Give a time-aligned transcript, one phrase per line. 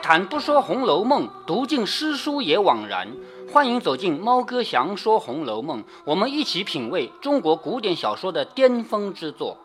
[0.00, 3.08] 谈不说《红楼梦》，读尽诗书也枉然。
[3.52, 9.58] 欢迎走进猫哥祥说《红楼梦》，我们一起品味中国古典小说的巅峰之作。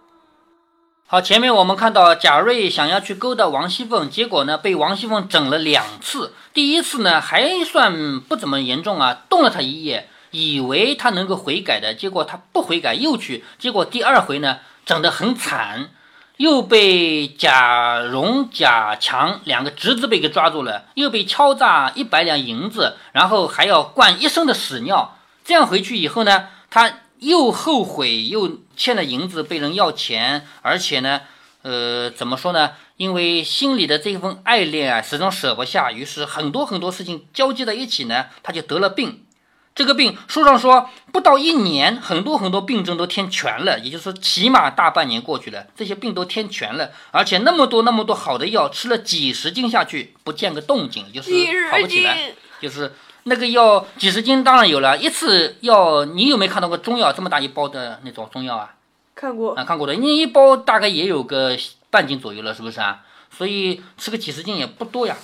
[1.08, 6.34] 好，前面我们看到贾瑞想要去勾搭王熙凤，结果呢被王熙凤整了两次。
[6.54, 15.90] 第一次呢还算不怎么严重啊，动了他一夜，以为他能够悔改的，结果他不悔改又去，结果第二回呢整得很惨。
[16.38, 25.18] 又被贾蓉、贾强两个侄子被给抓住了，又被敲诈一百两银子，然后还要灌一身的屎尿。
[25.44, 31.22] 这样回去以后呢，他又后悔，又欠了银子被人要钱，而且呢，
[31.62, 32.72] 呃，怎么说呢？
[32.98, 39.25] 因为心里的这份爱恋啊，始终舍不下，于是很多很多事情交接在一起呢，他就得了病。
[39.76, 51.30] 这个病书上说不到一年，很多很多病症都添全了，也就是说起码大半年过去了，这些病都添全了，而且那么多那么多好的药，吃了几十斤下去不见个动静，就是
[51.70, 52.32] 好不起来，
[52.62, 58.76] 就是那个药几十斤当然有了，一次药你有没有看到过中药这么大一包的那种中药啊？
[59.14, 61.58] 看过啊，看过的，你一包大概也有个
[61.90, 63.02] 半斤左右了，是不是啊？
[63.30, 65.18] 所以吃个几十斤也不多呀。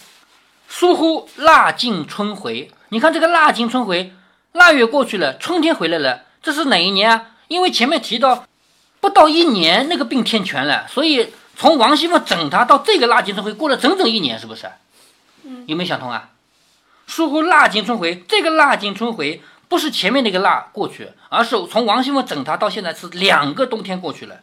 [0.67, 4.13] 疏忽腊尽春回，你看这个腊尽春回。
[4.53, 7.27] 腊月过去了，春天回来了，这是哪一年啊？
[7.47, 8.45] 因为前面提到，
[8.99, 14.69] 不到一年那个病天全了，所以从王熙凤整他到这个腊尽春回过了整整一年，是不是？
[15.43, 16.29] 嗯，有没有想通啊？
[17.07, 24.39] 疏忽腊尽春回，这个腊尽春回不是前面那个腊过去，而是从王熙凤整他到现在是两个冬天过去了，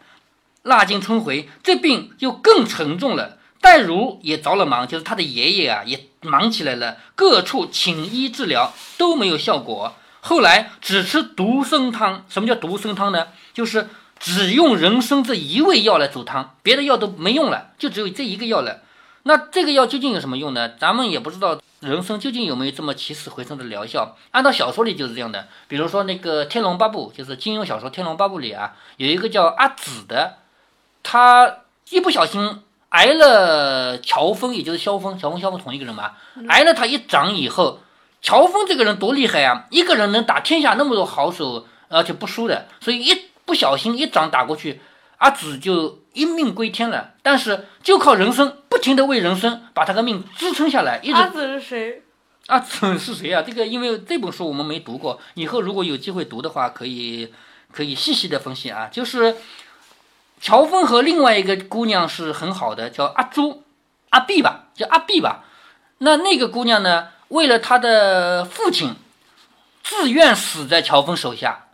[0.63, 3.39] 腊尽春回，这病就更沉重了。
[3.61, 9.95] 戴如也着了忙，就是他的爷爷啊，也忙起来了，各处请医治疗都没有效果。
[10.21, 12.25] 后来只吃独参汤。
[12.29, 13.29] 什么叫独参汤呢？
[13.53, 13.89] 就是
[14.19, 18.81] 只用人参这一味药来煮汤，别的药都没用了，就只有这一个药了。
[19.25, 20.71] 那这个药究竟有什么用呢？
[20.79, 24.17] 咱们也不知道人参究竟有没有这么起死回生的疗效。
[24.31, 30.39] 按照小说里就是这样的，比如说那个《天龙八部》，就是金庸小说《天龙八部》里啊，有一个叫阿紫的，
[31.03, 31.59] 他
[31.91, 32.63] 一不小心。
[32.91, 36.13] 挨了乔峰，也就是萧峰，乔峰、萧峰同一个人嘛。
[36.49, 37.81] 挨了他一掌以后，
[38.21, 39.67] 乔峰这个人多厉害啊！
[39.71, 42.69] 一个人能打天下那么多好手，而且不输的。
[42.81, 44.81] 所以一不小心一掌打过去，
[45.19, 47.15] 阿紫就一命归天了。
[47.23, 51.01] 但是就靠人生，不停的为人生，把他的命支撑下来。
[51.13, 52.03] 阿紫是谁？
[52.49, 53.43] 阿紫是谁啊？
[53.43, 57.33] 这个因为这本书我们没读过，以后如果有机会读的话，可以
[57.73, 58.89] 可以细细的分析啊。
[58.91, 59.37] 就是。
[60.41, 63.65] 乔峰和另外一个姑娘是很好的，叫阿朱、
[64.11, 65.45] 阿碧吧，叫阿碧吧。
[65.99, 68.95] 那那个姑娘呢，为了他的父亲，
[69.83, 71.67] 自愿死在乔峰手下。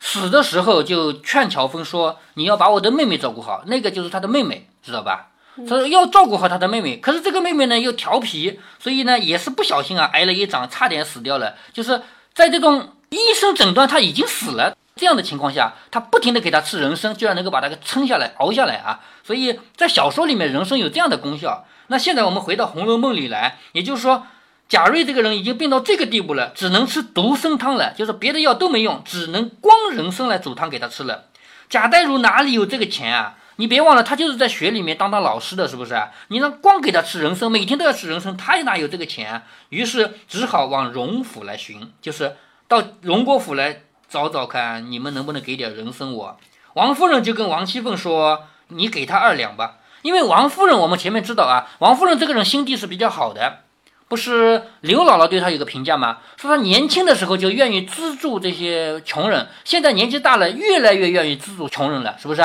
[0.00, 5.28] 死的时候就劝乔峰说：“你要把我的妹妹照顾好。”那个就是他的妹妹，知道吧？
[5.56, 6.98] 他说要照顾好他的妹妹。
[6.98, 11.54] 可是这个妹妹呢又调皮，所以呢也是不小心啊挨了一掌，差点死掉了。
[11.72, 12.02] 就是
[12.34, 14.76] 在这种医生诊断他已经死了。
[14.96, 19.00] 这样的情况下，他不停的给他吃人参，居然能够把他给撑下来、熬下来啊！
[19.24, 21.66] 所以在小说里面，人参有这样的功效。
[21.88, 24.24] 那现在我们回到《红楼梦》里来，也就是说，
[24.68, 31.24] 贾瑞这个人已经病到这个地步了，只能吃独参汤了，就是别的药都没用，只能光人参来煮汤给他吃了。
[31.68, 33.36] 贾代儒哪里有这个钱啊？
[33.56, 36.00] 你别忘了，他就是在学里面当当老师的，是不是？
[36.28, 39.42] 你让光给他吃人参，每天都要吃人参，他也哪有这个钱？
[39.68, 42.36] 于是只好往荣府来寻，就是
[42.68, 43.82] 到荣国府来。
[44.06, 46.12] 找找看，你们能不能给点人参？
[46.12, 46.38] 我
[46.74, 53.64] 王夫人就跟王熙凤说：“你给他二两吧。”因为王夫人，我们前面知道啊，王夫人这个人心地是比较好的。
[54.08, 56.18] 不是刘姥姥对她有个评价吗？
[56.36, 62.42] 说她年轻的时候就愿意资助这些穷人，现在年纪大了，越来越愿意资助穷人了，是不是？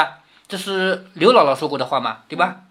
[0.47, 2.19] 这是刘姥姥说过的话吗？
[2.27, 2.61] 对吧？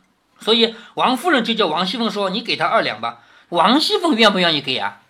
[0.41, 3.19] 所以王夫人就叫王熙凤说：“你给他二两吧。”
[3.51, 5.01] 王熙凤愿不愿意给啊？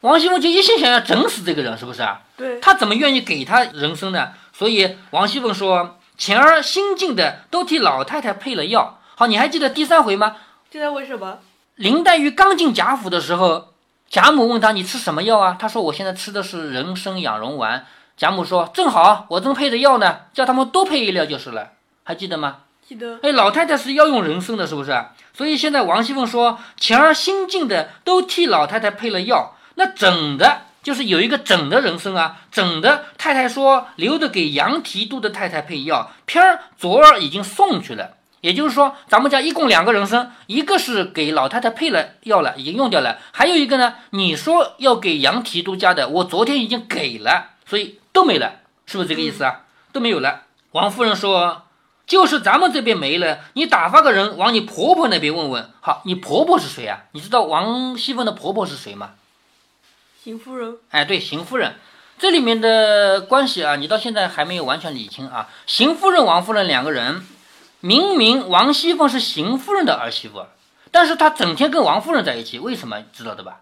[0.00, 2.22] 王熙凤就一心想要整死这个人，是不是啊？
[2.36, 4.32] 对，他怎么愿意给他人参呢？
[4.52, 10.36] 所以王熙凤说：“前儿新进的都替老太太配了药。”好，你还记得第三回吗？
[10.70, 11.38] 第三回什么？
[11.76, 13.72] 林黛玉刚进贾府的时候，
[14.08, 17.84] 贾母问她：“你吃什么药啊？”她说：“我现在吃的是人参养荣丸。”
[18.16, 21.72] 贾母说：“正好，我正配着药呢，叫他们多配一料就是了。”
[22.04, 22.58] 还记得吗？
[22.86, 23.18] 记得。
[23.22, 25.04] 哎，老太太是要用人参的，是不是？
[25.36, 38.12] 所以现在王熙凤说：“前儿新进的都替老太太配了药。”那整的，就是有一个整的人参啊，整的太太说留着给杨提督的太太配药，偏儿昨儿已经送去了。
[38.44, 49.62] 也就是说，咱们家一共两个人参，一个是给老太太配了药了，已经用掉了，还有一个呢，你说要给杨提督家的，我昨天已经给了，所以都没了，是不是这个意思啊？
[49.92, 50.42] 都没有了。
[50.72, 51.62] 王夫人说，
[52.06, 55.70] 就是咱们这边没了，你打发个人往你婆婆那边问问。
[55.80, 57.04] 好，你婆婆是谁啊？
[57.12, 59.12] 你知道王熙凤的婆婆是谁吗？
[60.22, 60.76] 邢夫人。
[60.90, 61.76] 哎，对，邢夫人。
[62.18, 65.48] 这里面的关系啊，你到现在还没有完全理清啊。
[65.66, 67.26] 邢夫人、王夫人两个人，
[67.84, 70.46] 明明王熙凤是邢夫人的儿媳妇，
[70.90, 73.02] 但是她整天跟王夫人在一起，为什么？
[73.12, 73.60] 知道的吧？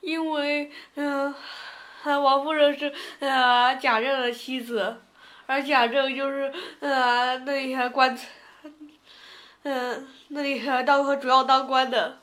[0.00, 1.34] 因为，嗯、
[2.02, 5.02] 王夫人是呃贾政的妻子，
[5.44, 6.50] 而贾政就是
[6.80, 8.18] 呃那里还官，
[9.64, 12.16] 嗯、那里还当主要当官的。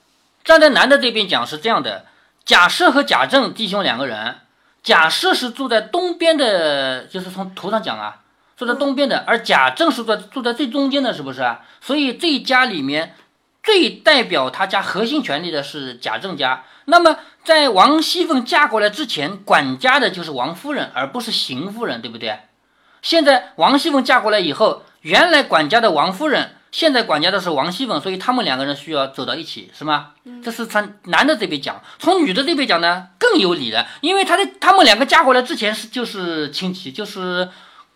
[0.44, 2.08] 站在男的这边讲是这样的：
[2.44, 4.40] 贾赦和贾政弟兄两个人，
[4.82, 8.24] 贾赦是住在东边的，就是从图上讲啊，
[8.58, 11.62] 住在东边的，而贾政是住在住在最中间的，是不是啊？
[11.80, 13.16] 所以这一家里面
[13.62, 16.64] 最代表他家核心权力的是贾政家。
[16.86, 22.40] 那么在王熙凤嫁过来之前，管家的就是王夫人，而不是邢夫人，对不对？
[23.02, 30.14] 现在王熙凤嫁过来以后，原来管家的王夫人，现在管家的是王熙凤，所以他们两个人需要走到一起，是吗？
[30.44, 37.48] 这是从男的这边讲，从女的这边讲呢更有理了，因为他的他们两个嫁过来之前是就是亲戚，就是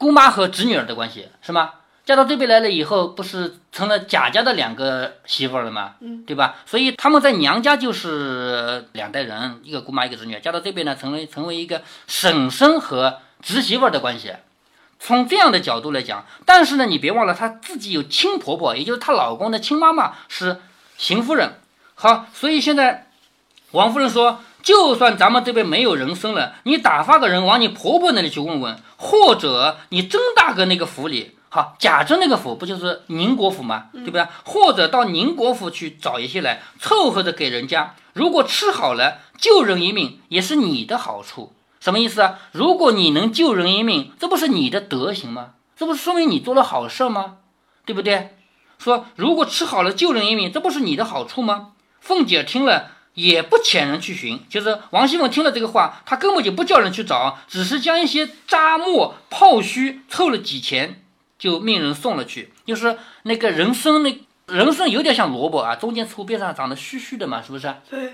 [0.01, 1.73] 姑妈和侄女儿的关系，是吗？
[2.03, 5.91] 嫁到这边来了以后，不是成了贾家的两个媳妇儿了吗？
[5.99, 6.55] 嗯，对吧？
[6.65, 14.33] 所以他们在娘家就是两代人，一个姑妈一个侄女，嫁到这边呢，成为成为一个婶婶和侄媳妇儿的关系。
[14.99, 20.57] 从这样的角度来讲，但是呢，你别忘了她自己有亲婆婆，也就是她老公的亲妈妈是
[20.97, 21.59] 邢夫人。
[21.93, 23.05] 好，所以现在
[23.69, 33.87] 王夫人说，就算咱们这边没有人生了，你打发个人往你婆婆那里去问问，或者你曾大哥那个府里，好，贾政那个府不就是宁国府吗？
[33.93, 34.27] 对不对？
[34.45, 37.95] 或者到宁国府去找一些来，凑合着给人家。
[38.13, 41.51] 如果吃好了，救人一命也是你的好处。
[41.79, 42.37] 什么意思啊？
[42.51, 45.53] 如果你能救人一命，这不是你的德行吗？
[45.75, 47.37] 这不是说明你做了好事吗？
[47.85, 48.37] 对不对？
[48.77, 51.71] 说如果吃好了救人一命，这不是你的好处吗？
[51.99, 61.03] 凤姐听了也不遣人去寻，就是王熙凤听了这个话，她根本就不叫人去找，只是将一些渣末泡须凑了几钱，
[61.37, 62.53] 就命人送了去。
[62.65, 67.73] 就是那个人参，那人参有点像萝卜啊，中间粗边上长得须须的嘛，是不是？
[67.89, 68.13] 对，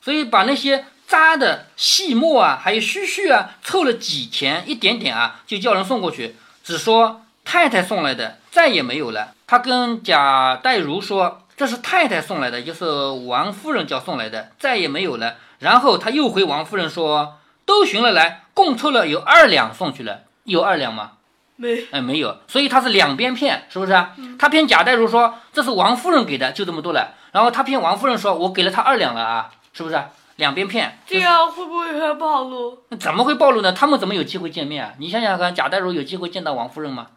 [0.00, 9.34] 所以把那些渣的细末啊，还有须须啊，凑了几钱，一点点啊，就叫人送过去，只说太太送来的，再也没有了。
[9.46, 12.86] 他跟贾代儒说，这是太太送来的，就是
[13.26, 15.34] 王夫人叫送来的，再也没有了。
[15.58, 17.36] 然后他又回王夫人说，
[17.66, 21.18] 都寻了来，共凑了有二两送去了，有二两吗？
[21.56, 24.16] 没，哎，没有，所以他是两边骗，是不是啊？
[24.38, 27.12] 他骗贾代儒说这是王夫人给的，就这么多了。
[27.32, 30.08] 然后他骗王夫人说，我给了他二两了啊，是不是啊？
[30.36, 32.78] 两边骗，这样会不会很暴露？
[32.98, 33.70] 怎么会暴露呢？
[33.74, 34.92] 他们怎么有机会见面啊？
[34.96, 37.08] 你想想看，贾代儒有机会见到王夫人吗？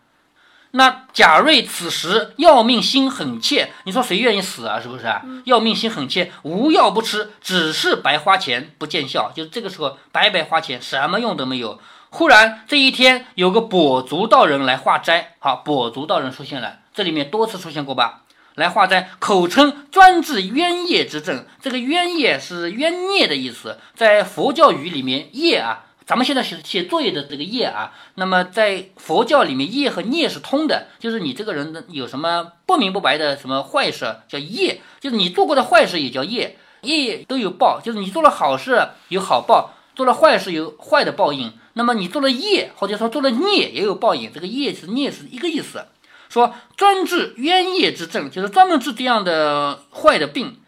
[0.76, 4.80] 那贾瑞此时要命心很切，你说谁愿意死啊？
[4.80, 5.22] 是不是啊？
[5.46, 11.80] 要命心很切，无药不吃，只是白花钱不见效，就是这个时候白白花钱，什么用都没有。
[12.10, 18.22] 忽然这一天有个跛足道人来化斋，好，跛足道人出现了，这里面多次出现过吧？
[18.56, 21.46] 来化斋，口称专治冤业之症。
[21.62, 41.54] 这个冤业是冤孽的意思，在佛教语里面，业啊，咱们现在写写作业的这个业啊，那么在佛教里面，业和孽是通的，就是你这个人有什么不明不白的什么坏事叫业，就是你做过的坏事也叫业，业都有报，就是你做了好事有好报，做了坏事有坏的报应。
[41.76, 45.86] 那么你做了业，或者说做了孽也有报应，这个业是孽是一个意思。
[46.30, 50.60] 说专治冤业之症，就是专门治这样的坏的病。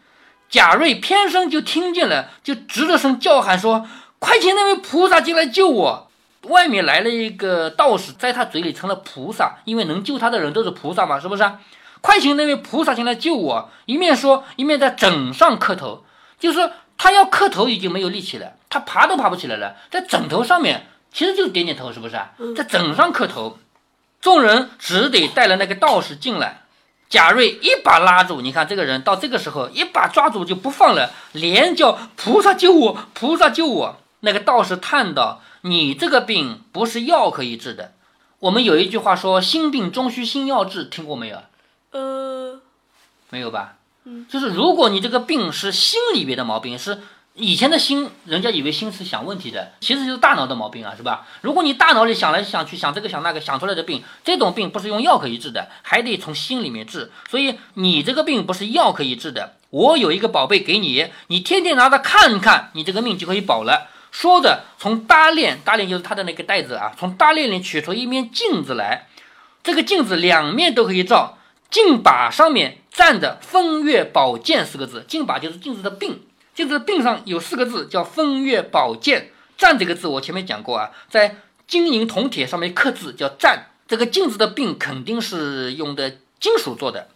[0.48, 3.84] 贾瑞偏生就听见了，就直着声叫喊说
[4.18, 6.10] ：“快请那位菩萨进来救我！”
[6.48, 11.50] 外面来了一个道士，在他嘴里成了菩萨，因为能救他的人都是菩萨嘛，是不是？
[12.00, 13.68] 快请那位菩萨进来救我！
[13.86, 16.04] 一面说，一面在枕上磕头，
[16.38, 22.16] 就是他要磕头已经没有力气了，他爬都爬不起来了，在枕头上面，其实就是点点头，是不是？
[22.54, 23.58] 在枕上磕头。
[24.20, 26.62] 众人只得带了那个道士进来，
[27.08, 33.96] 贾瑞一把拉住，你看这个人到这个时候一把抓住就不放了，连叫菩萨救我，菩萨救我。
[34.26, 37.92] 那个道士叹道：“你这个病不是药可以治的。
[38.40, 41.38] 我们有一句话说，心病终须心药治，听过没有？
[41.92, 42.60] 呃，
[43.30, 43.76] 没有吧？
[44.04, 47.00] 嗯，就是如果你这个病是心里边的毛病，是
[47.34, 51.26] 以前的心，人家以为心是想问题的，其实就是大脑的毛病啊，是吧？
[51.42, 57.12] 如果你大脑里想来想去，想这个想那个，想出来的病，这种病不是用药可以治的，还得从心里面治。
[57.30, 59.54] 所以你这个病不是药可以治的。
[59.70, 63.88] 我有一个宝贝给你，你天天拿着看看，你这个命就可以保了。
[64.18, 69.08] 说着，从搭链，搭链就是他的那个袋子啊，从搭链里取出一面镜子来，
[69.62, 71.36] 这个镜子两面都可以照，
[71.70, 76.22] 镜把上面站着“风月宝剑”四个字，镜把就是镜子的柄，
[76.54, 79.32] 镜子的柄上有四个字叫“风月宝剑”。
[79.58, 87.08] 站这个字我前面讲过啊，在金银铜铁上面刻字叫站，这个镜子的柄肯定是用的金属做的。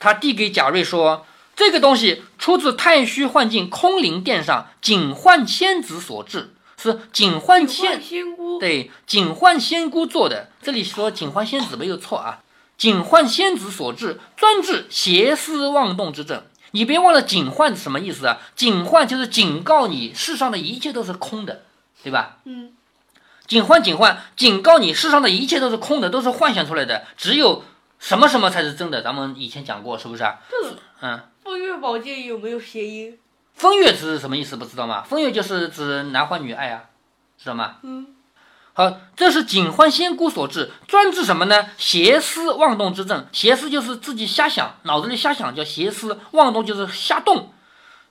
[0.00, 1.24] 他递给贾瑞说
[1.56, 12.40] ：“这个东西出自太虚幻境空灵殿上警幻仙子所制。”是警幻仙仙姑对警幻仙姑做的，这里说警幻仙子没有错啊。
[12.76, 16.42] 警幻仙子所制，专治邪思妄动之症。
[16.72, 18.38] 你别忘了警幻什么意思啊？
[18.54, 21.62] 警幻就是警告你，世上的一切都是空的，
[22.02, 22.36] 对吧？
[22.44, 22.74] 嗯，
[23.46, 27.64] 警幻警幻，警告你，世上的一切都是空的，都是幻想出来的，只有
[27.98, 29.00] 什么什么才是真的。
[29.00, 30.40] 咱们以前讲过，是不是啊？
[31.00, 33.16] 嗯，风月宝剑有没有谐音？
[33.54, 34.56] 风月是什么意思？
[34.56, 35.04] 不知道吗？
[35.04, 36.86] 风月就是指男欢女爱啊，
[37.38, 37.76] 知道吗？
[37.82, 38.08] 嗯，
[38.72, 41.68] 好，这是警幻仙姑所制，专治什么呢？
[41.78, 43.28] 邪思妄动之症。
[43.30, 47.52] 邪思就是自己瞎想，脑子里瞎想叫邪思，妄动就是瞎动。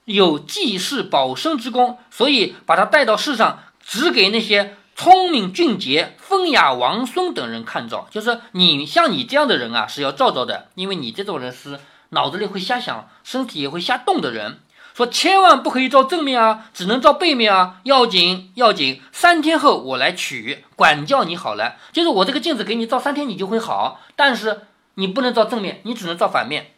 [0.06, 8.08] 有济世保身之功，所以把他带到世上，只给那些聪明俊杰、风雅王孙等人看照。
[8.10, 11.78] 就是你像你这样的人啊，是要照照的，因为你这种人是
[12.16, 14.60] 脑子里会瞎想，身体也会瞎动的人。
[14.96, 19.02] 说千万不可以照正面啊，只能照背面啊，要紧要紧。
[19.12, 21.76] 三天后我来取，管教你好了。
[21.92, 24.62] 就是我这个镜子给你照三天，你就会好，但是
[24.94, 26.72] 你不能照正面，你只能照反面。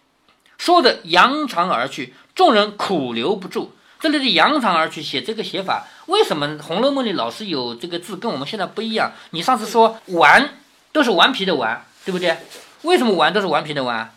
[0.57, 3.73] 说着扬长而去，众人苦留不住。
[3.99, 9.11] 这里的扬长而去写这个写法，为什么《红楼梦》里老是有这个字跟我们现在不一样？
[9.29, 10.57] 你上次说顽
[10.91, 12.35] 都是顽皮的顽，对不对？
[12.81, 14.11] 为什么顽都是顽皮的顽？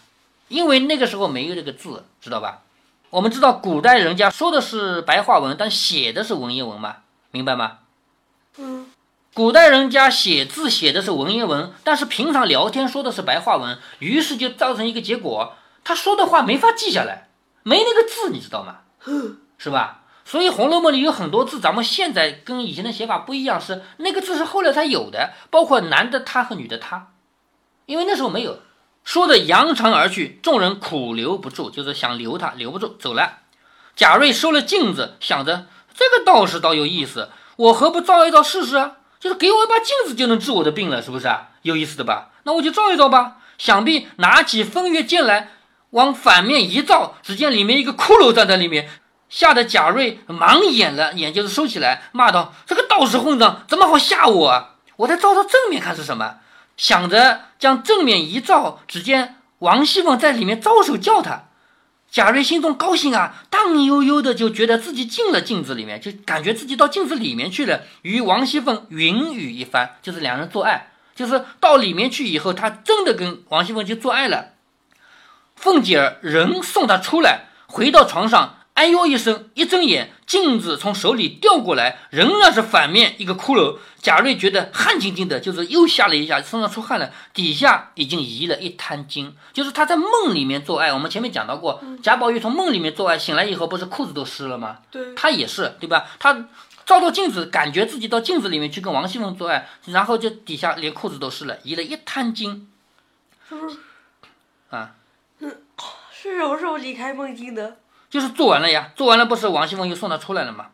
[0.50, 2.62] 因为那个时候没有这个字，知道吧？
[3.11, 6.97] 我们知道古代人家说的是白话文，但写的是文言文嘛，
[7.30, 7.78] 明白吗？
[8.59, 8.88] 嗯，
[9.33, 15.54] 古代人家写字写的是文言文，但是平常聊天说的是白话文，于是就造成一个结果，
[15.85, 17.28] 他说的话没法记下来，
[17.62, 18.78] 没那个字，你知道吗？
[19.57, 20.02] 是吧？
[20.25, 27.12] 所以《红楼梦》里有很多字，咱们现在跟以前的写法不一样，是那个字是后来才有的，包括男的他和女的他，
[27.87, 28.59] 因为那时候没有。
[29.04, 33.38] 说着扬长而去，众人苦留不住，就是想留他，留不住，走了。
[33.97, 38.92] 贾瑞收了镜子，想着这个道士倒有意思，我何不照一照试试啊？
[39.19, 41.49] 就是给我一把镜子就能治我的病了，是不是啊？
[41.62, 42.30] 有意思的吧？
[42.45, 43.37] 那我就照一照吧。
[43.59, 45.50] 想必拿起风月剑来，
[45.90, 48.88] 往反面一照，只见里面一个骷髅站在里面，
[49.28, 54.76] 吓得贾瑞忙掩了，眼就是收起来，骂道：“这个道士混账，怎么好吓我啊？
[54.97, 56.37] 我再照照正面看是什么。”
[56.81, 61.43] 想着将正面一照，只见王熙凤在里面招手叫他。
[62.11, 70.93] 贾瑞心中高兴啊，荡悠悠的就觉得自己进了镜子里面，就感觉自己到镜子里面去了，与王熙凤云雨一番，就是两人做爱。
[71.15, 74.55] 就是到里面去以后，他真的跟王熙凤就做爱了。
[75.57, 78.60] 凤姐儿人送他出来，回到床上。
[78.81, 83.77] 哎呦一声，一睁眼，镜子从手里掉过来，仍然是反面一个骷髅。
[84.01, 89.37] 贾瑞觉得汗津津的，就是又吓了一下，身上出汗了，底下已经移了一滩筋。
[89.53, 94.79] 就是他在梦里面做爱，我们前面讲到过，贾宝玉从梦里面做爱，醒来以后不是裤子都湿了吗？
[94.91, 96.07] 对，他也是，对吧？
[96.19, 96.33] 他
[96.87, 102.67] 照照镜子，感觉自己到镜子里面去跟王熙凤做爱，然后就底下连裤子都湿了，移了一滩筋。
[103.47, 103.77] 是不是？
[104.71, 104.95] 啊，
[105.39, 107.77] 是什么时候离开梦境的？
[108.11, 110.67] 就是做完了呀，做完了不是王熙凤又送他出来了吗？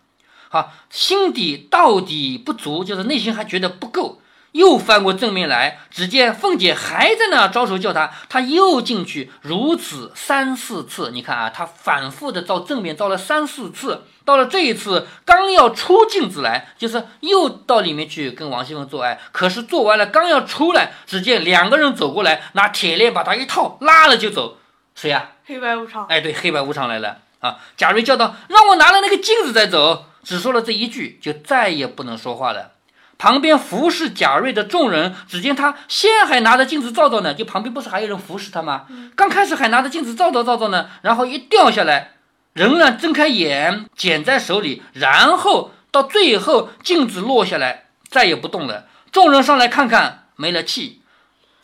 [0.49, 11.11] 好，心底到底不足，就是内心还觉得不够，又翻过正面来，只见凤姐还在那招手叫他，他又进去，如此三四次。
[11.11, 24.59] 你看啊，他反复的照正面照了三四次，到了这一次刚要出镜子来，就是又到里面去跟王熙凤做爱，可是做完了刚要出来，只见两个人走过来，拿铁链把他一套，拉了就走。
[24.95, 26.07] 谁呀、黑白无常。
[26.07, 27.59] 哎，对，黑白无常来了啊！
[27.76, 32.73] 贾瑞叫道：“让我拿了那个镜子再走。”只说了这一句，就再也不能说话了。
[33.17, 38.87] 旁边服侍贾瑞的众人，只见他先还拿着镜子照照呢，就旁边不是还有人服侍他吗？
[39.15, 42.15] 刚开始还拿着镜子照照照照呢，然后一掉下来，
[42.53, 48.87] 仍然睁开眼，捡在手里，然后到最后镜子落下来，再也不动了。
[49.12, 51.00] 众人上来看看，没了气，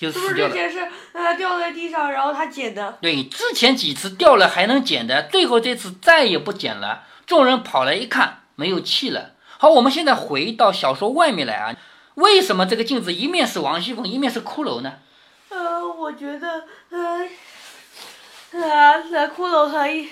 [0.03, 0.29] 就是不。
[0.29, 2.99] 是之前是呃掉在地上，然后他捡的？
[3.01, 7.05] 对，之前几次掉了还能捡的，最后这次再也不捡了。
[7.25, 9.31] 众人跑来一看，没有气了。
[9.59, 11.77] 好，我们现在回到小说外面来啊，
[12.17, 14.95] 为什么这个镜子一面是王熙凤，一面是骷髅呢？
[15.51, 17.29] 呃，我觉得呃
[18.51, 20.09] 呃，那骷髅和一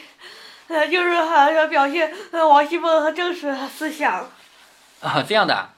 [0.68, 4.30] 呃就是还要表现呃王熙凤和正史思想。
[5.00, 5.70] 啊，这样的啊，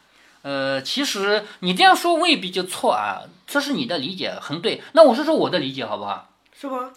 [0.42, 4.82] 呃，其实你这样说未必就错啊，这是你的理解很对。
[4.92, 6.30] 那我说说我的理解好不好？
[6.58, 6.90] 是吗？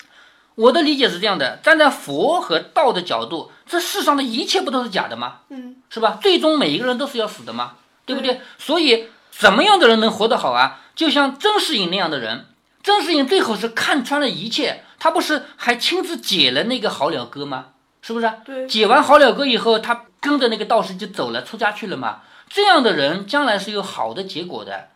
[0.55, 5.39] 我的理解是这样的：站在佛和道的角度，这世上的一切不都是假的吗？
[5.49, 6.17] 嗯，是吧？
[6.21, 7.73] 最终每一个人都是要死的吗，
[8.05, 8.39] 对不对？
[8.57, 10.79] 所以什么样的人能活得好啊？
[10.95, 12.45] 就像曾世隐那样的人，
[12.81, 17.71] 曾世隐最后是看穿了一切，他不是还亲自解了那个好了哥吗？
[18.01, 18.31] 是不是？
[18.45, 22.21] 对，解完好了哥以后，他跟着那个道士就走了，出家去了嘛。
[22.47, 24.87] 这样的人将来是有好的结果的。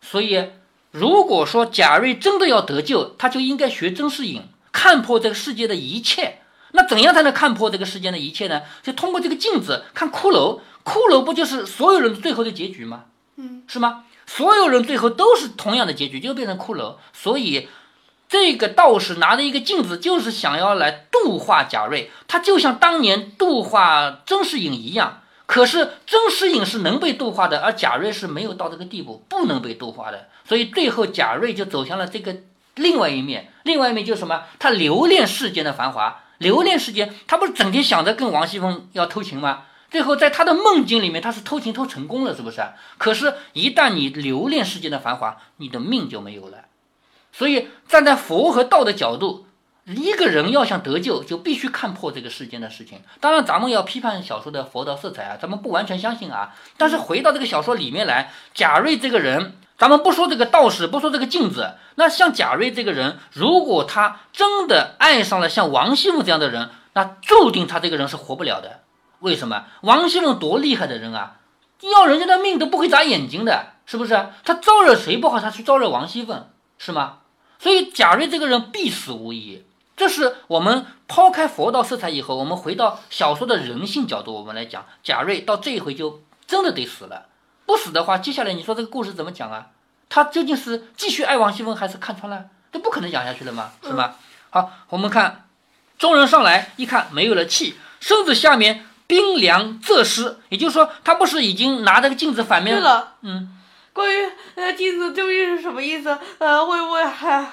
[0.00, 0.50] 所以，
[0.98, 6.38] 如果说贾瑞真的要得救，他就应该学甄士隐，看破这个世界的一切。
[6.72, 8.62] 那怎样才能看破这个世间的一切呢？
[8.82, 13.04] 就通过这个镜子看骷髅，骷髅不就是所有人最后的结局吗？
[13.36, 14.04] 嗯，是吗？
[14.26, 16.96] 所有人最后都是同样的结局，就变成骷髅。
[17.12, 17.68] 所以，
[18.28, 22.10] 这个道士拿着一个镜子，就是想要来度化贾瑞。
[22.26, 25.20] 他就像当年度化曾仕隐一样。
[25.46, 30.26] 可是曾仕隐是能被度化的，而贾瑞是没有到这个地步，不能被度化的。
[30.48, 32.36] 所以最后贾瑞就走向了这个
[32.74, 33.52] 另外一面。
[33.64, 34.44] 另外一面就是什么？
[34.58, 37.14] 他留恋世间的繁华，留恋世间。
[37.26, 39.64] 他不是整天想着跟王熙凤要偷情吗？
[39.90, 42.60] 最后在他的梦境里面，他是偷情偷成功了，是不是？
[42.98, 46.64] 可是，一旦你留恋世间的繁华，你的命就没有了。
[47.32, 49.46] 所以，站在佛和道的角度，
[49.84, 53.00] 一个人要想得救，就必须看破这个世间的事情。
[53.20, 56.54] 当然，咱们要批判小说的佛道色彩啊，咱们不完全相信啊。
[56.76, 68.80] 但是回到这个小说里面来，贾瑞这个人，咱们不说这个道士，不说这个镜子，那像贾瑞这个人，如果他真的爱上了像王熙凤这样的人，那注定他这个人是活不了的。
[69.20, 69.64] 为什么？
[69.82, 71.40] 王熙凤多厉害的人啊，
[71.80, 74.28] 要人家的命都不会眨眼睛的，是不是？
[74.44, 77.18] 他招惹谁不好，他去招惹王熙凤，是吗？
[77.58, 79.64] 所以贾瑞这个人必死无疑。
[79.96, 87.26] 这是我们抛开佛道色彩以后，我们回到小说的人性角度，我们来讲，贾瑞到这一回就真的得死了。
[87.66, 89.66] 不死的话，接下来你说这个故事怎么讲啊？
[90.08, 92.46] 他究竟是继续爱王熙凤，还是看穿了？
[92.72, 93.72] 这不可能讲下去了嘛？
[93.82, 94.14] 是吗？
[94.50, 95.44] 好，我们看
[95.98, 98.86] 众人上来一看，没有了气，身子下面。
[99.08, 102.74] 冰凉仄湿，也就是说，他不是已经拿这个镜子反面？
[102.74, 103.56] 对了，嗯，
[103.92, 106.18] 关于呃镜子究竟是什么意思？
[106.38, 107.46] 呃，会不会还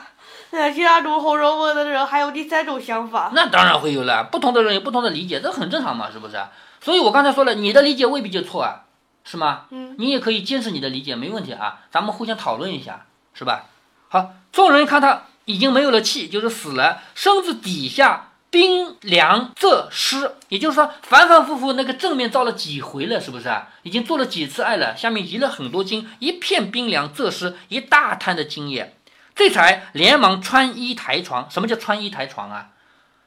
[0.50, 3.32] 呃其他读《红楼梦》的人还有第三种想法？
[3.36, 6.44] 那当然会有了，不同的人有不同的理解，这很正常嘛，是不是？
[6.82, 8.86] 所以我刚才说了，你的理解未必就错啊，
[9.24, 9.66] 是吗？
[9.72, 13.66] 嗯，你也可以坚持你的理解，没问题啊，咱们互相讨论一下，是吧？
[14.10, 18.30] 好，众人看他已经没有了气，就是死了，身子底下。
[18.54, 23.70] 冰凉仄湿，也就是说反反复复那个正面照了几回了，是不是啊？
[23.82, 28.96] 已经做了几次爱了，下面遗了很多精，一片冰凉仄湿，一大滩的精液，
[29.34, 31.50] 这才连忙穿衣抬床。
[31.50, 32.70] 什么叫穿衣抬床啊？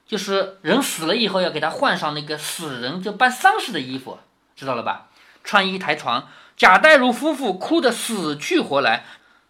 [0.06, 4.20] 就是人死了以后要给他换上那个死人就办丧事的衣服，
[4.54, 5.08] 知道了吧？
[5.46, 6.28] 穿衣抬床，
[6.58, 9.06] 贾代儒夫妇哭得死去活来，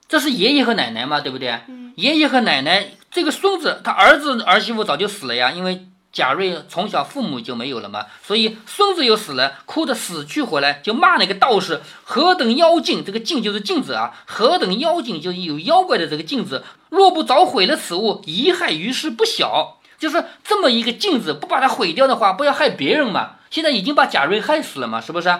[0.06, 1.58] 这是爷爷和奶奶嘛，对不对？
[1.96, 2.90] 爷爷和奶奶。
[3.10, 19.78] 这个孙子，他儿子儿媳妇早就死了呀，因为贾瑞从小父母就没有了嘛，所以孙子又死了，哭得死去活来，就骂那个道士何等妖精，这个镜就是镜子啊，何等妖精，就有妖怪的这个镜子，若不早毁了此物，贻害于世不小。
[19.98, 23.36] 就是这么一个镜子，不把它毁掉的话，不要害别人嘛。
[23.48, 25.34] 现在已经把贾瑞害死了嘛，是不是？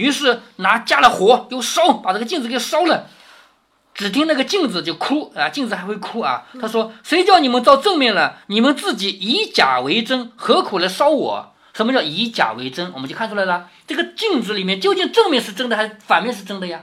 [0.00, 3.06] 于是拿加了火，又烧，把这个镜子给烧了。
[3.92, 6.46] 只听那个镜子就哭啊，镜子还会哭啊。
[6.58, 8.38] 他说：“谁叫你们照正面了？
[8.46, 11.52] 你们自己以假为真，何苦来烧我？
[11.74, 12.90] 什么叫以假为真？
[12.94, 16.82] 我们就看出来了，这个镜子里面究竟正面是真的还是反面是真的呀？”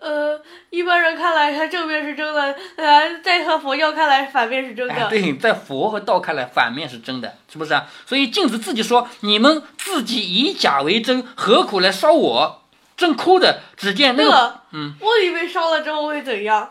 [0.00, 5.08] 呃，一般人看来，它正面是真的；呃，在和佛教看来，反面是真的。
[5.08, 7.86] 对，在佛和道看来，反面是真的，是不是啊？
[8.06, 12.62] 所以镜子自己说：“你们自己以假为真，何苦来烧我？”
[12.96, 16.70] 正哭的，只见那个，嗯，玻璃被烧了之后会怎样？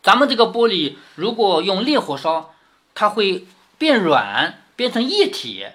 [0.00, 2.54] 咱们这个玻璃如果用烈火烧，
[2.94, 3.44] 它会
[3.76, 5.66] 变软，变成液体，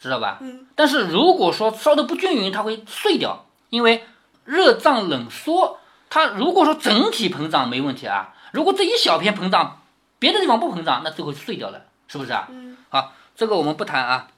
[0.00, 0.38] 知道吧？
[0.40, 0.66] 嗯。
[0.74, 4.04] 但是如果说烧的不均匀，它会碎掉，因为
[4.44, 5.78] 热胀冷缩。
[6.14, 9.80] 它如果说整体膨胀没问题啊，如果这一小片膨胀，
[10.20, 12.46] 别的地方不膨胀，那最后就碎掉了，是不是啊？
[12.50, 12.76] 嗯。
[12.88, 14.28] 好，这个我们不谈啊。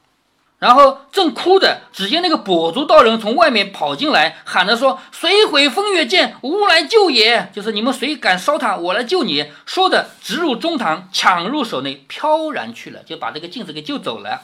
[0.58, 9.52] 然后正哭着，只见那个跛足道人从外面跑进来，喊着说：“谁毁风月剑，吾来救也。”就是你们谁敢烧他，我来救你。
[9.66, 14.40] 说着直入中堂，抢入手内，飘然去了，就把这个镜子给救走了。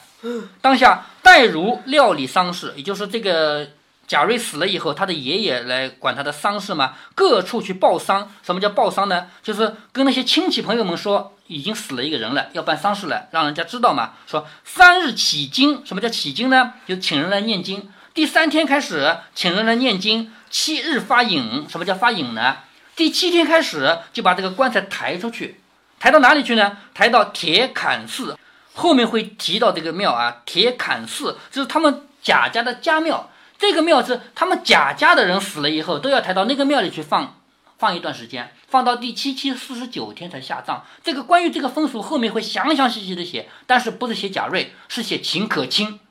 [0.61, 3.69] 当下戴如料理丧事，也就是这个。
[4.05, 8.29] 贾瑞死了以后，他的爷爷来管他的丧事嘛，各处去报丧。
[8.43, 9.27] 什么叫报丧呢？
[9.41, 14.13] 就是跟那些亲戚朋友们说，已经死了一个人了，要办丧事了，让人家知道嘛。
[14.27, 16.73] 说三日起经，什么叫起经呢？
[16.85, 17.89] 就请人来念经。
[18.13, 21.65] 第三天开始，请人来念经，七日发引。
[21.69, 22.57] 什么叫发引呢？
[22.95, 25.61] 第七天开始就把这个棺材抬出去，
[25.99, 26.77] 抬到哪里去呢？
[26.93, 28.37] 抬到铁坎寺。
[28.75, 33.29] 后面会提到这个庙啊，铁坎寺就是他们贾家的家庙。
[33.63, 37.39] 这个庙是他们贾家的人死了以后都要抬到那个庙里去放，
[37.77, 40.83] 放一段时间，放到第七七四十九天才下葬。
[41.01, 46.01] 这个关于这个风俗后面会详详细细的写，但是不是写贾瑞，是写秦可卿。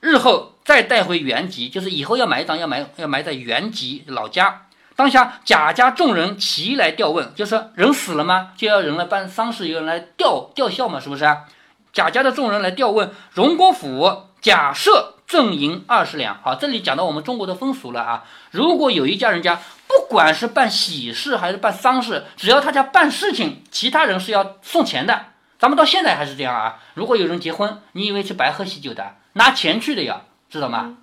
[0.00, 4.66] 日后再带回原籍，就是以后要埋葬要埋要埋在原籍老家。
[4.94, 8.52] 当下贾家众人齐来吊问，就是人死了吗？
[8.54, 11.46] 就要人来办丧事，有人来吊吊孝嘛，是不是啊？
[11.90, 16.40] 贾家的众人来调问荣国府，假设赠银二十两。
[16.42, 18.24] 好，这里讲到我们中国的风俗了啊。
[18.50, 25.26] 如果有一家人家，不管是办喜事还是办丧事，只要他家办事情，其他人是要送钱的。
[25.58, 26.78] 咱们到现在还是这样啊。
[26.94, 30.96] 如果有人结婚，你以为是白喝喜酒的，拿钱去的呀，知道吗？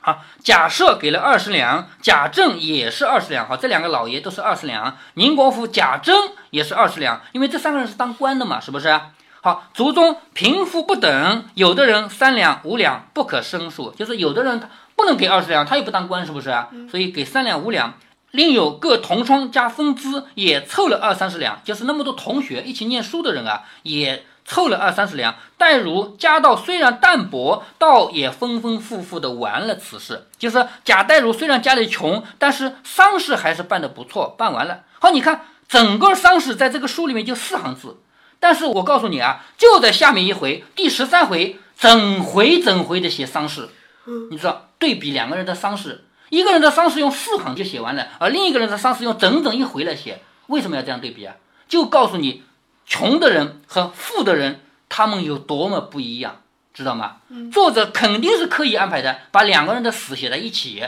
[0.00, 3.48] 好，假设给了二十两，贾政也是二十两。
[3.48, 4.96] 好，这两个老爷都是二十两。
[5.14, 6.14] 宁国府贾珍
[6.50, 9.00] 也是二十两，因为这三个人是当官的嘛，是不是？
[9.46, 16.68] 好，族中贫富不等，有的人三两五两不可胜数，就是有的人他不能给二十两，他又不当官，是不是啊？
[16.90, 17.94] 所以给三两五两。
[18.32, 25.36] 另有各同窗加分资，也凑了二三十两，就是那么多同学一起念书的人啊，也凑了二三十两。
[25.56, 30.26] 戴如家道虽然淡薄，倒也丰丰富富的完了此事。
[30.36, 34.80] 就是贾代儒虽然家里穷，但是丧事还是办得不错，办完了。
[34.98, 37.98] 好，你看整个丧事在这个书里面就四行字。
[38.46, 43.68] 但是我告诉你啊，就在下面一回第十三回，整回整回的写丧事，
[44.30, 51.34] 你知道对比两个人的丧事，一个人的丧事用四行就写完了，而另一个人的丧事用整整一回来写，为什么要这样对比啊？
[51.66, 52.44] 就告诉你，
[52.86, 57.16] 穷的人和富的人他们有多么不一样，知道吗？
[57.52, 60.84] 作者肯定是刻意安排的，把两个人的死写在一起。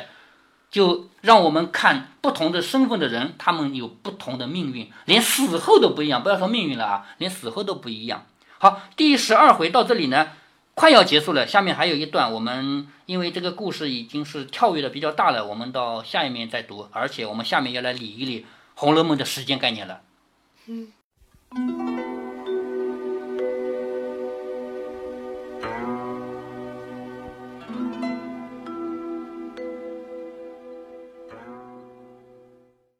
[0.70, 6.22] 就让我们看不同的身份的人，他们有不同的命运，连死后都不一样。
[6.22, 8.26] 不要说命运了啊，连死后都不一样。
[8.59, 10.28] 好，第十二回到这里呢，
[10.74, 11.46] 快要结束了。
[11.46, 16.88] 下面还有一段，我们因为这个故事已经是跳跃的比较大了，我们到下一面再读。
[16.92, 18.40] 而且我们下面要来理一理
[18.74, 20.00] 《红楼梦》的时间概念了。
[20.66, 20.88] 嗯。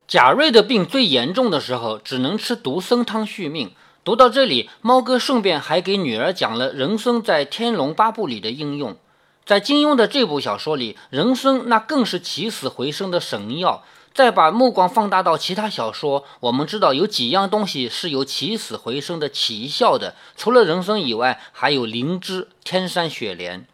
[0.09, 3.73] 贾瑞的病最严重的时候，只能吃独参汤续命。
[4.03, 8.97] 读到这里，猫哥顺便还给女儿讲了人参在《天龙八部》里的应用。
[9.45, 13.85] 在金庸的这部小说里，人参那更是起死回生的神药。
[14.15, 20.15] 再把目光放大到其他小说，我们知道有几样东西是有起死回生的奇效的。
[20.39, 23.67] 除了人参以外，还有灵芝、天山雪莲。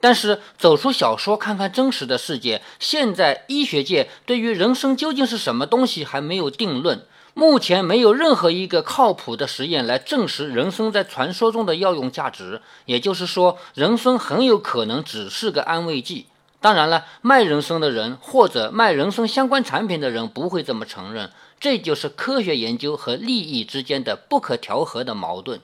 [0.00, 2.62] 但是走出小说，看看真实的世界。
[2.78, 7.04] 现在医学界对于人参究竟是什么东西还没有定论。
[7.34, 12.60] 目前没有任何一个靠谱的实验来证实人参在传说中的药用价值。
[12.86, 16.26] 也就是说，人参很有可能只是个安慰剂。
[16.60, 21.30] 当然了，卖人参的人或者卖人参相关产品的人不会这么承认。
[21.60, 25.60] 这就是科学研究和利益之间的不可调和的矛盾。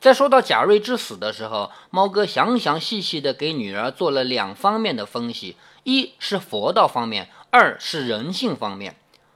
[0.00, 8.94] 在说到贾瑞之死的时候，猫哥详详细细的给女儿做了两方面的分析：一是佛道方面，二是人性方面。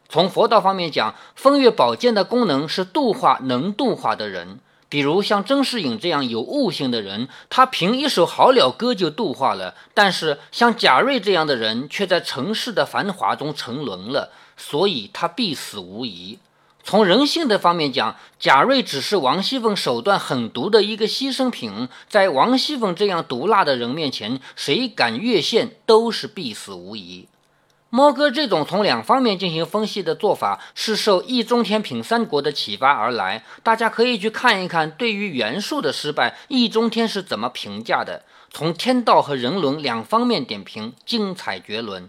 [0.09, 16.38] 从佛道方面讲，风月宝剑的功能是度化能度化的人，比如像甄士隐这样有悟性的人，他凭一首好了歌就度化了；但是像贾瑞这样的人，却在尘世的繁华中沉沦了，所以他必死无疑。
[16.85, 27.29] 从人性的方面讲，贾瑞只是王熙凤手段狠毒的一个牺牲品，在王熙凤这样毒辣的人面前，谁敢越线都是必死无疑。
[27.88, 33.45] 猫哥这种从两方面进行分析的做法，是受易中天品三国的启发而来。
[33.62, 38.25] 大家可以去看一看，对于袁术的失败，易中天是怎么评价的？
[38.51, 42.09] 从天道和人伦两方面点评，精彩绝伦。